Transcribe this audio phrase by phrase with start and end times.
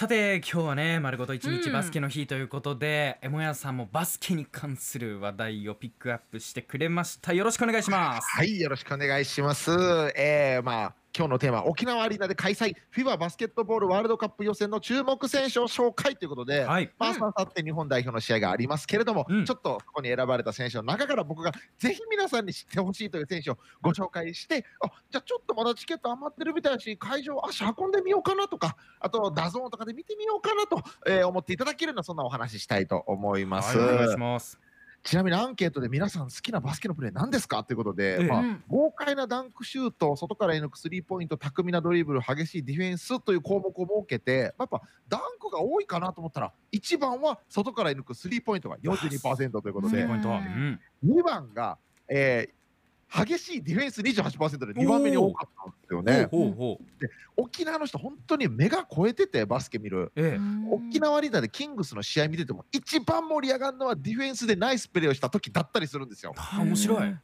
[0.00, 7.34] さて今日はね丸ごと一日バスケの日ということで、うん、もやさんもバスケに関する話題をピックアップしてくれました。
[7.34, 8.26] よろしくお願いします。
[8.34, 9.70] はいよろしくお願いします。
[10.16, 12.76] えー、まあ今日のテーマ沖縄アリーナで開催。
[12.94, 33.76] FIBA バスケットボールワールドカップ予選の注目選手を紹介ということで、はい、まあ明後日日本代表の試合がありますけれども、うん、ちょっとここに選ばれた選手の中から僕がぜひ皆さんに知ってほしいという選手をご紹介してあじゃあちょっとまだチケット余ってるみたいだし会場足運んでみようかなとかあとダゾーンとかで見てみようかなと、えー、思っていただけるようなそんなお話したいと思います。
[33.76, 34.69] はい、お願いします
[35.02, 52.59] ちなみにアンケートで皆さん好きなバスケのプレー何ですかということで、ええ、まあ、豪快なダンクシュート、外から射抜くスリーポイント、巧みなドリブル、激しいディフェンスという項目を設けて、やっぱダンクが多いかなと思ったら、1番は外から射抜くスリーポイントが42%ということで、2番が、えー、
[53.12, 56.28] 激しいディフェンス28%で2番目に多かったんですよね。
[57.00, 66.34] で沖縄の人本当に目が超えててバスケ見る、ええ、沖縄リーダーでキングスの試合見てても一番盛り上がるのはディフェンスでナイスプレーをした時だったりするんですよ。
[66.56, 67.16] 面白い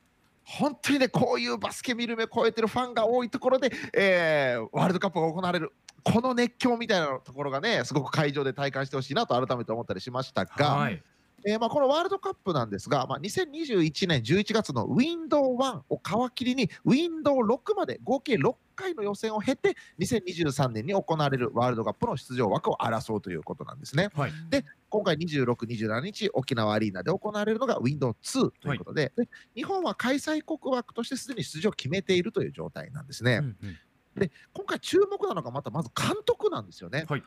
[0.43, 10.67] 本当にねこういうバスケ見る目超えてるファンが多いところで、えー、ワールドカップが行われるこの熱狂みたいなところがねすごく会場で体感してほしいなと改めて思ったりしましたが。
[10.75, 11.03] はい
[11.47, 24.09] えー、まあこのワールドカップなんですが、まあ、2021年11月のウィンドウ1を皮切りにウィンドウ6まで合計6回の予選を経て2023年に行われるワールドカップの出場枠を争うということなんですね。
[24.15, 33.37] はい、で今回26、27日沖縄アリーナで行われるのがウィンドウ2ということではい、で日本は開催国枠としてすでに出場を決めているという状態なんですね。
[33.37, 33.79] うんうん
[34.17, 37.05] で今回注目なのがまたまず監督なんですよね。
[37.09, 37.23] はい、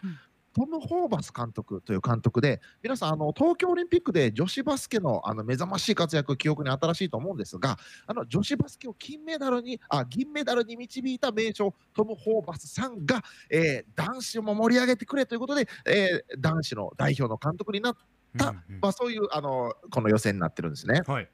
[0.54, 17.98] トム・ホーバス監督という監督で、皆さん、あの東京オリンピックで女子バスケのあの目覚ましい活躍、記憶に新しいと思うんですが、あの女子バスケを金メダルにあ銀メダルに導いた名将、トム・ホーバスさんが、えー、男子も盛り上げてくれということで、えー、男子の代表の監督になっ
[18.38, 21.02] た、うんうん、まあ、そういうあのこの予選になってるんですね。
[21.06, 21.30] はい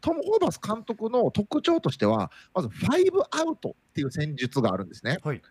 [0.00, 5.18] トム・ホーバス監督の特徴としては、まず5アウトっていう戦術があるんですね。
[5.24, 5.42] はい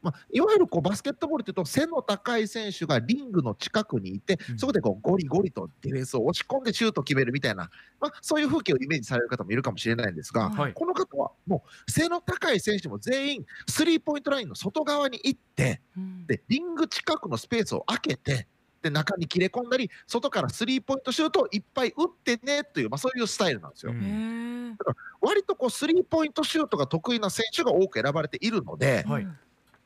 [0.00, 7.70] まあ、いわゆるこうバスケットボールというと背の高い選手がリングの近くにいて、そこでこうゴリゴリとディフェンスを押し込んでシュートを決めるみたいな、
[8.00, 15.80] まあ、そういう風景をイメージされる方もいるかもしれないんですが、はい、この方はもう背の高い選手も全員スリーポイントラインの外側に行って、
[16.26, 18.46] でリング近くのスペースを空けて
[18.82, 23.92] で中に切れ込んだり外からスリーポイントシュートをいっぱい打ってねという、まあ、そういうスタイルなんですよ。
[23.92, 29.26] だから割とこうスリーポイントシュートが得意な選手が多く選ばれているので、はい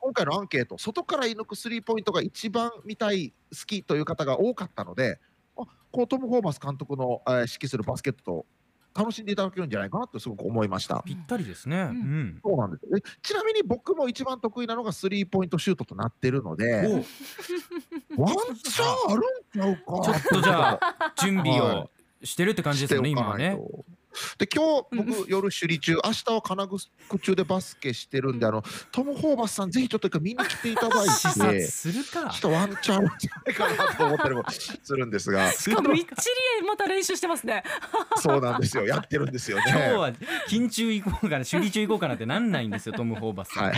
[0.02, 5.20] 今回のアンケート、外から射抜くスリーポイントが一番見たい、好きという方が多かったので、
[5.56, 8.46] あこうトム・ホーバス監督の、えー、指揮するバスケットと
[8.94, 11.02] 楽しんでいただけるんじゃないかなとすごく思いました。
[11.06, 12.86] ぴったりですね、うん、そうなんです。
[12.86, 17.04] ねちなみに僕も一番得意なのがスリーポイントシュートとなってるので
[18.16, 20.02] ワンチャンあるんちゃうか？
[20.02, 21.90] ちょっとじゃあ 準備を
[22.24, 23.56] してるって感じですよね、今はね。
[24.38, 26.78] で今日僕夜首里中明日は金具
[27.18, 35.52] 中でバスケしてるんであのトム・ホーバスさんぜひちょっと見に来ていただいてちょっとワンチャンじゃないかなと思ったりも するんですが。
[35.52, 36.08] しかもみっち
[36.60, 37.62] りまた練習してますね。
[38.16, 38.86] そうなんですよ。
[38.86, 39.64] やってるんですよね。
[39.68, 40.12] 今日は
[40.48, 43.74] 緊中行こうかな首里中行こうかなってなんないんですよトム・ホーバスさん、はい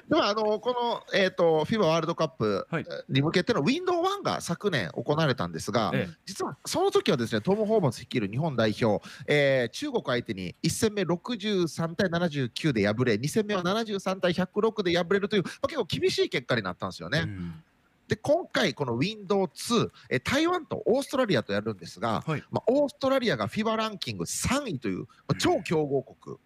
[0.08, 2.66] でもあのこの、えーと、FIBA ワールドカップ
[3.08, 17.20] に向けてのウィンドウ1が昨年行われたんですが、ええ、実はその時はですねトム・ホーバス率いる日本代表、えー、中国相手に1戦目63対79で敗れ2戦目は73対106で敗れるという、まあ、結構厳しい結果になったんですよね。
[17.20, 17.62] うん。
[18.08, 26.36] で今回、このウィンドウ2、え台湾とオーストラリアとやるんですが、はい、まあ、オーストラリアが FIBA ランキング3位という、まあ、超強豪国、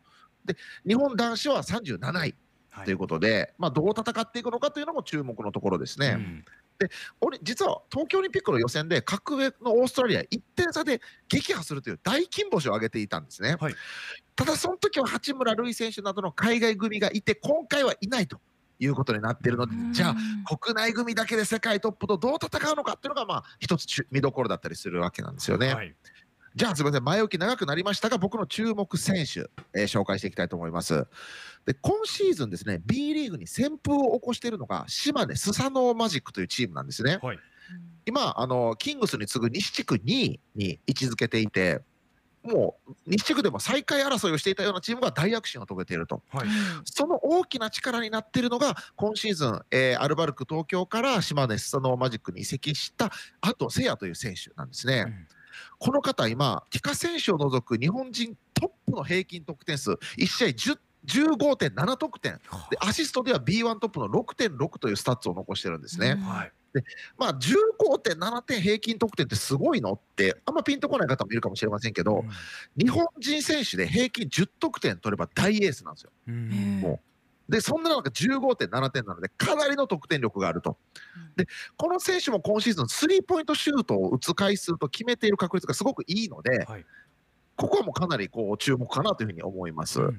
[0.45, 2.35] で日本男子は37位
[2.85, 6.15] ということで、まあ、どう戦っていくのかというのも注目のところですね。
[6.17, 6.45] うん。
[6.79, 6.89] で
[7.21, 13.75] 俺実は東京オリンピックの予選で格上のオーストラリア1点差で撃破するという大金星を挙げていたんですね、はい、
[14.37, 18.39] ただその時は八村塁選手などの海外組がいて今回はいないと
[18.79, 25.75] いうことになっているのでじゃあ国内組だけで世界トップとどう戦うのかっていうのがまあ一つ見どころだったりするわけなんですよね。
[25.75, 25.95] はい
[26.59, 31.07] じゃあすみません前置き長くなりましたが僕の注目選手、えー、紹介していきたいと思います。
[31.67, 37.39] で今シーズンですね B リーグに旋風を起こしているのが島根スサノーマジックというチームなんですね、はい、
[38.07, 41.81] 今あのキングスに次ぐ西地区2位に位置づけていて
[42.43, 46.49] もう西地区でも最下位争いをしていたようなチームが大躍進を遂げていると、はい、
[46.85, 53.13] その大きな力になっているのが今シーズン、えー、アルバルク東京から島根スサノーマジックに移籍した
[53.43, 55.05] 安藤誓哉という選手なんですね。
[55.07, 55.38] うん
[55.79, 62.41] この方、今、帰化選手を除く日本人トップの平均得点数、1試合10 15.7得点。
[62.71, 66.17] でアシストでは B1 トップの6.6というスタッツを残してるんですね。
[66.19, 66.21] うん。
[66.23, 66.53] はい。
[67.17, 72.25] まあ、15.7点平均得点ってすごいのってあんまピンとこない方もいるかもしれませんけど、
[72.77, 76.11] 日本人選手で平均10得点取れば大エースなんですよ。
[76.29, 76.81] うん。
[76.81, 77.01] も
[77.49, 80.77] でそんな中15.7点なのでかなりの得点力があると。
[81.37, 81.47] で
[81.77, 86.85] この選手も今シーズンスリーポイントシュートを打つ回数と決めている確率がすごくいいので、はい
[87.59, 90.01] ここはもうかなりこう注目かなというふうに思います。
[90.01, 90.19] うんうんうん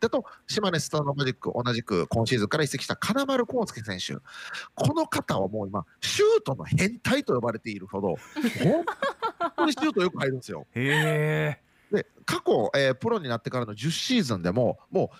[0.00, 4.20] だと島根スターのマジック同じく今シーズンから移籍した金丸康介選手
[4.74, 8.16] この方はもう今シュートの変態と呼ばれているほど
[8.64, 8.84] 本
[9.56, 10.66] 当にシュートよく入るんですよ。
[10.74, 11.60] へ
[11.92, 15.16] で過去、えープロになってからの10シーズンでももう、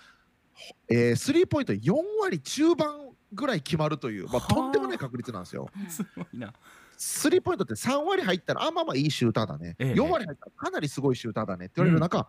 [0.89, 4.53] えースリーポイント4割中盤ぐらい決まるという、まあ、はあ。
[4.53, 5.69] とんでもない確率なんですよ。
[5.85, 6.53] えすごいな。
[6.97, 9.93] スリーポイントって3割入ったらあまあまあいいシューターだね、ええ。
[9.93, 12.27] 4割入ったらかなりすごいシューターだねって言われる中、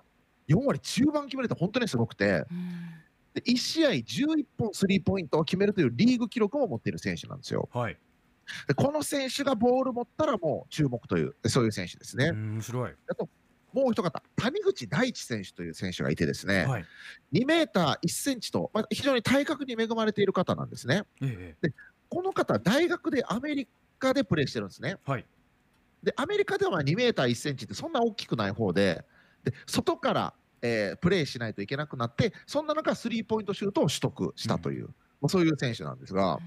[0.48, 2.44] 4割中盤決めると本当にすごくて。
[2.50, 3.04] うん。
[3.34, 7.68] で1試合11本スリーポイントを決めるというリーグ記録も持っている選手なんですよ。
[7.72, 7.98] はい。
[8.68, 12.26] でこの選手がボール持ったらもう注目というそういう選手ですね。
[12.26, 12.92] うん面白い。
[13.08, 13.28] あと
[13.74, 16.84] もう一方谷口大地選手という選手がいてですね、はい。
[17.32, 21.02] 2メーター1センチと、まあ、非常に体格に恵まれている方なんですね。
[21.20, 21.72] ええ。
[22.08, 23.68] この方大学でアメリ
[23.98, 24.96] カでプレーしてるんですね。
[25.04, 25.26] はい。
[26.04, 29.04] でアメリカではまあ2メーター1センチってそんな大きくない方で
[29.42, 34.86] で外から、えープレーしないといけなくなってそんな中スリーポイントシュートを取得したという、
[35.20, 36.38] まあそういう選手なんですが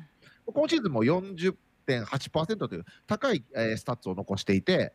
[0.45, 4.93] 今シーズンも40.8%という高い、えースタッツを残していて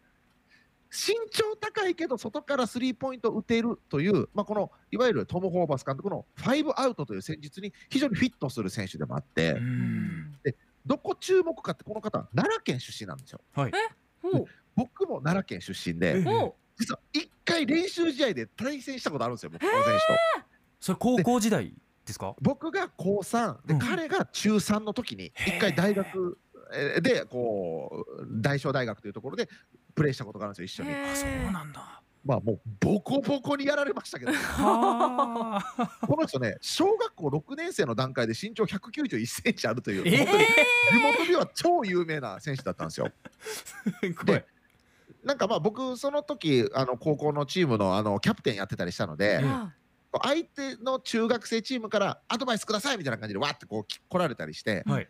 [0.95, 10.39] 身長高いけど外からスリーポイント打てるという、まあ、このいわゆるトム・ホーバス監督の5アウトという戦術に非常にフィットする選手でもあって、うん。
[10.85, 13.41] どこ注目かってこの方奈良県出身なんですよ。
[13.55, 13.73] はい。
[14.77, 16.23] 僕も奈良県出身で、
[16.77, 20.47] 実は一回練習試合で対戦したことあるんですよ、僕この選手と。
[20.81, 21.75] それ高校時代
[22.05, 22.35] ですか？
[22.41, 23.79] 僕が高3で、うん。
[23.79, 26.52] 彼が中3の時に一回大学えー
[27.01, 29.49] でこう大正大学というところで
[29.95, 31.11] プレーしたことがあるんですよ一緒に。
[31.11, 32.03] あそうなんだ。
[32.25, 34.33] まあもうボコボコにやられましたけど。
[34.33, 35.99] はあ。
[36.07, 40.27] この人ね小学校6年生の段階で身長191センチあるという、えー。
[40.27, 43.11] 本当に地元では超有名な選手だったんですよ。
[43.41, 43.75] す
[44.13, 44.27] ごい。
[44.27, 44.47] で
[45.25, 49.73] なんかまあ僕その時あの高校のチームのあのキャプテンやってたりしたので、えあ
[50.23, 55.09] 相手の中学生チームからアドバイスくださいみたいな感じでわーってこうき来られたりして、はい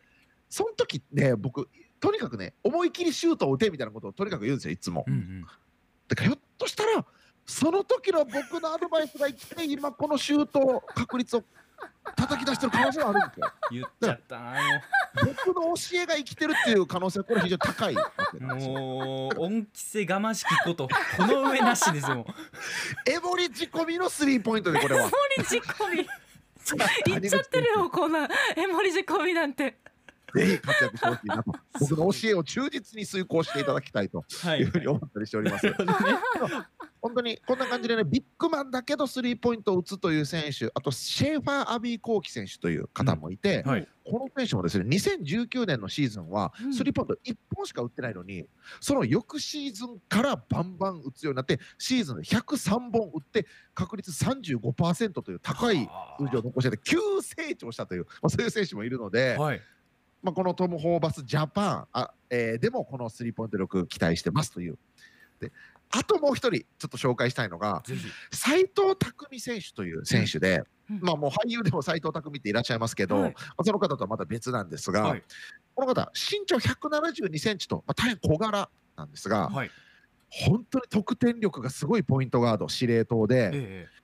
[0.52, 1.66] その時ね僕
[1.98, 5.02] とにかくね思い切りシュートを打てみたいなことをとにかく言うんですよいつも。
[5.08, 5.46] うんうん
[6.08, 7.06] だからひょっとしたら
[7.46, 11.44] その時の僕のアドバイスが生きて今このシュート確率を
[12.14, 13.52] 叩き出してる可能性があるんですよ。
[13.70, 14.54] 言っちゃったな
[15.24, 18.74] 僕の教えが生きてるっていう可能性はこれ非常に高いわけなんですよ。
[18.74, 22.26] もう恩着せがましきことこの上なしですよ
[23.06, 25.10] エボリ仕込みのスリーポイントでこれは。
[25.38, 26.06] 森仕込み
[27.06, 29.78] 言っちゃってるよこんなえ森仕込みなんて
[30.34, 31.52] ぜひ活躍してほしいなと。
[31.80, 34.60] 僕の教えを忠実に遂行していただきたいとはい。
[34.60, 35.66] いうふうに思ったりしております。
[37.02, 43.88] 本当にこんな感じでねビッグマンだけどスリーポイントを打つという選手あとシェーファー・アビー・コーキ選手という方もいて、はい。
[44.04, 46.74] この選手もですね2019年のシーズンはうん。
[46.74, 48.46] スリーポイント1本しか打ってないのに、
[48.80, 55.88] その翌シーズンからバンバン打つようになってシーズンで103本打って確率35%という高い
[56.18, 59.60] 数字を残してて急成長したという、まあ、そういう選手もいるので、はい
[60.22, 64.78] まあ、このトム・ホーバスジャパンあ、えーでもこのスリーポイント力期待してますという。
[65.40, 65.50] で
[65.94, 68.06] あともう一人ちょっと紹介したいのがぜひ。
[68.30, 71.00] 斉藤匠選手という選手で、うん。
[71.02, 73.32] まあもう俳優でも斉藤匠っていらっしゃいますけど、はい。
[73.32, 75.22] まあその方とはまた別なんですが、はい。
[75.74, 79.70] この方身長172センチと、まあ、大変小柄なんですが、はい。
[80.30, 84.02] 本当に得点力がすごいポイントガード司令塔で、ええー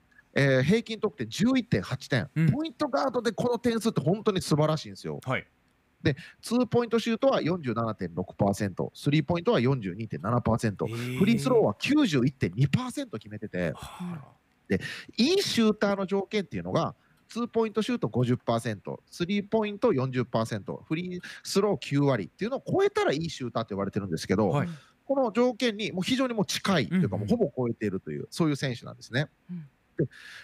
[0.61, 2.51] 平均得点11.8点、うん。
[2.51, 5.19] ポイントガードでこの点数って本当に素晴らしいんですよ。
[5.25, 5.47] えはい
[6.41, 14.35] ツーポイントシュートは47.6%、スリーポイントは42.7%、フリースローは91.2%決めてて、は
[15.17, 16.95] いいシューターの条件っていうのが、
[17.27, 24.69] ツーポイントシュート50%、スリーポイント40%、フリースロー9割っていうのを超えたらいいシューターって言われてるんですけど、はい。
[25.05, 27.29] この条件にもう非常にもう近いというか、もうん。
[27.29, 29.27] ほぼ超えているという、そういう選手なんですね。
[29.49, 29.57] うん。
[29.57, 29.65] で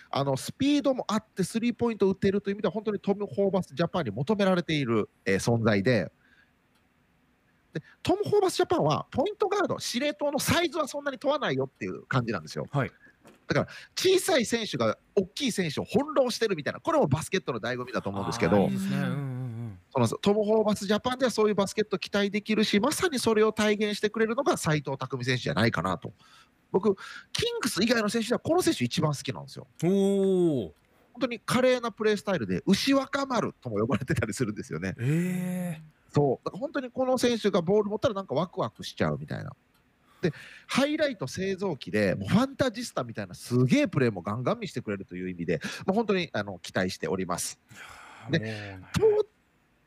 [0.10, 6.12] あのスピードもあって、スリーポイントを打っているという意味では、本当にトム・ホーバスジャパンに求められている、えー存在で
[7.74, 12.66] で、トム・ホーバスジャパンは、ポイントガード、司令塔のサイズはそんなに問わないよっていう感じなんですよ。
[12.72, 12.92] はい
[13.96, 26.12] 小さい選手が大きい選手を翻弄してるみたいな、これもバスケットの醍醐味だと思うんですけどうんうんそのトム・ホーバスジャパンではそういうバスケット期待できるし、まさにそれを体現してくれるのが斉藤匠選手じゃないかなと。
[26.76, 26.94] 僕、
[27.32, 29.66] キングス以外の選手ではこの選手一番好きなんですよ。
[29.80, 34.94] 本当に華麗なプレースタイルで牛若丸とも呼ばれてたりするんですよね。
[35.00, 35.82] え
[36.14, 39.54] そうだから本当にこの選手がボール持ったらなんかワクワクしちゃうみたいな。
[40.22, 40.34] で
[40.68, 47.58] ハイライト製造機でもうファンタジスタみたいなすげえプレーもガンガン見せてくれるという意味で、まあ、本当にあの期待しております。
[48.28, 49.28] ー、でもう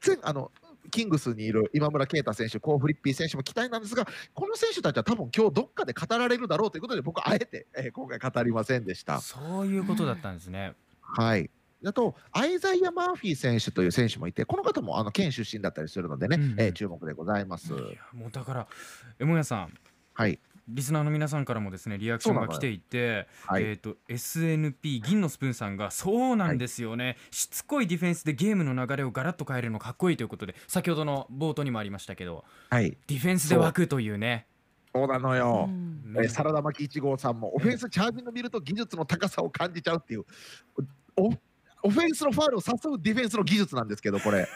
[0.00, 0.50] 当然あの
[0.90, 9.20] キングスにいる今村啓太選手、コー・フリッピー選手も期待なんですが、この選手たちは多分今日どっかで語られるだろうということで、僕はあえて、えー今回語りませんでした。
[9.20, 10.74] そういうことだったんですね。
[11.00, 11.50] はい。
[11.84, 17.72] あと、アイザイア・マーフィー選手という選手もいて、この方もあの県出身だったりするのでね、うんうんえー注目でございます。
[17.72, 18.66] いやもうだから
[19.18, 19.74] えもやさん
[20.14, 20.40] はい。
[20.68, 23.64] リスナーの皆さんからもですねリアクションが来ていて、はい。
[23.64, 32.96] えっ、と SNP 銀のスプーンさんがそうなんですよね、しつこいディフェンスでゲームの流れをガラッと変えるのかっこいいということで先ほどの冒頭にもありましたけどはい。
[33.06, 34.46] ディフェンスで湧くというね。
[34.94, 35.06] そう。
[35.06, 35.66] なのよ。
[35.68, 36.14] うん。
[36.16, 40.24] えーサラダ巻き1号さんもオフェンスチャージング見ると技術の高さを感じちゃうっていう
[41.16, 41.30] お
[41.82, 44.48] オフェンスのファールを誘うディフェンスの技術なんですけどこれ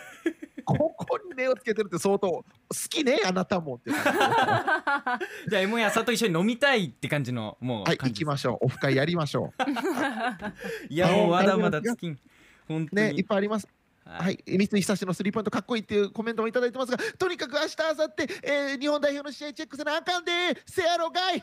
[0.65, 2.45] ここに目をつけてるって相当好
[2.89, 3.97] きねあなたもってじ。
[5.51, 8.67] じゃあエモヤさんと一緒に飲みたいって感じのもうはい行きましょう。
[8.67, 9.53] オフ会やりましょ
[10.89, 12.09] いやもうまだまだ尽き。
[12.09, 12.19] ん
[12.69, 13.69] 本う当に、ねいっぱいあります。
[14.05, 14.43] ははい。
[14.47, 20.33] 三井久志のスリーポイントかっこいいっていうコメントもいただいてますがとにかく明日明後日、えー、日本代表の試合チェックせなあかんで
[20.67, 21.43] せやろがい